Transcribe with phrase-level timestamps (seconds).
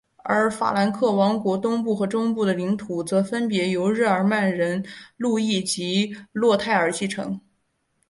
[0.23, 4.83] 而法兰克王国东部和中部的领土则分别由日耳曼人
[5.15, 7.39] 路易及洛泰尔继承。